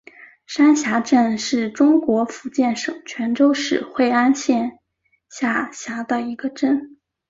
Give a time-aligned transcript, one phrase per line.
[0.47, 4.79] 山霞镇是中国福建省泉州市惠安县
[5.29, 6.97] 下辖的一个镇。